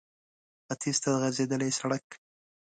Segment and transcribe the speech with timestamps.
[0.71, 2.05] ختيځ ته غځېدلی سړک